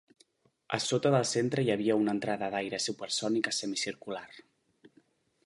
A 0.77 0.77
sota 0.85 1.11
del 1.15 1.27
centre 1.31 1.65
hi 1.67 1.69
havia 1.73 1.99
una 2.05 2.15
entrada 2.17 2.49
d'aire 2.57 2.81
supersònica 2.87 3.55
semicircular. 3.59 4.27